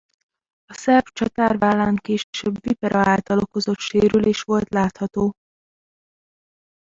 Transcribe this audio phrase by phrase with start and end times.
[0.65, 5.33] A szerb csatár vállán később vipera által okozott sérülés volt látható.